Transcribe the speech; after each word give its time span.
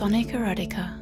Sonic 0.00 0.32
Erotica. 0.32 0.99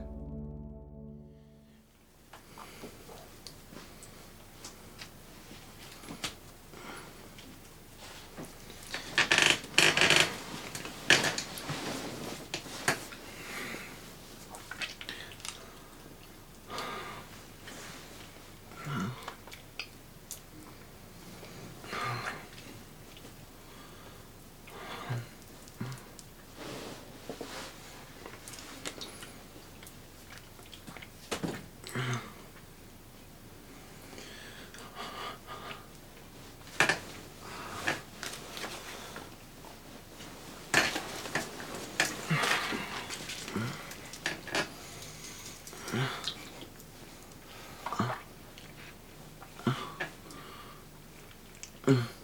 Mm. 51.88 52.17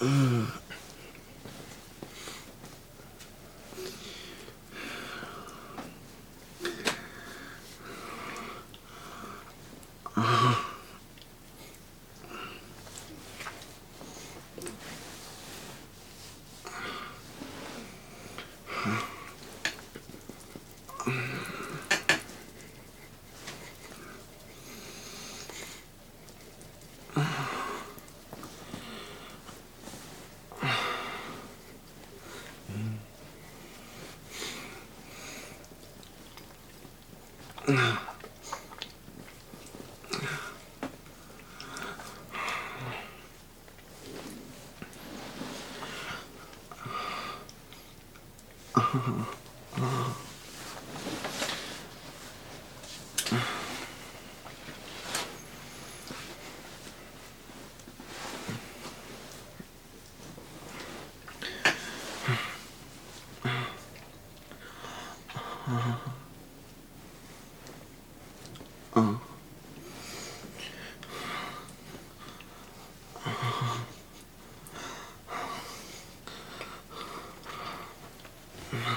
Mm. 0.00 0.65
아. 37.68 38.06
아. 78.72 78.96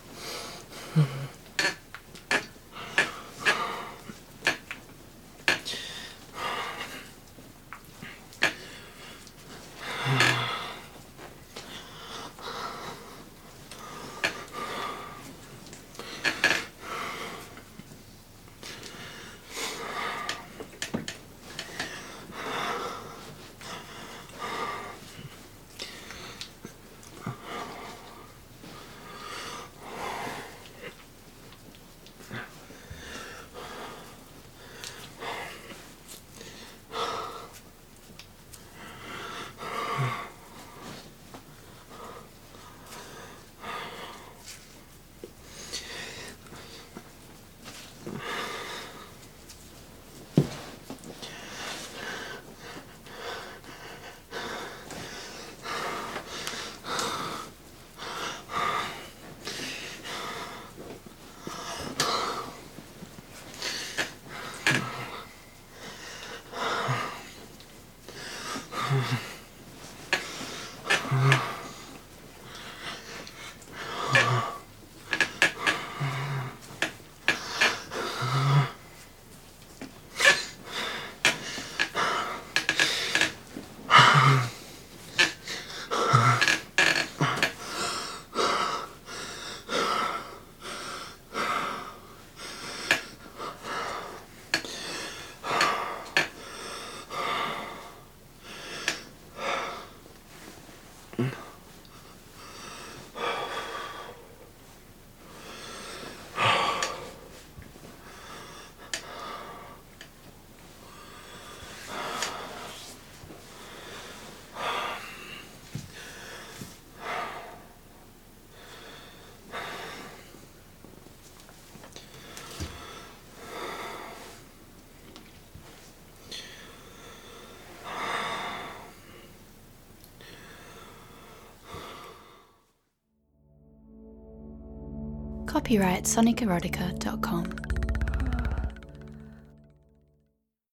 Copyright 135.51 136.05
sonicerotica.com. 136.05 137.70